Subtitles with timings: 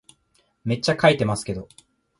[0.63, 1.69] めっちゃ書いてますけど